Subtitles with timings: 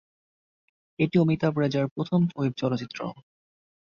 [0.99, 2.99] এটি অমিতাভ রেজার প্রথম ওয়েব চলচ্চিত্র।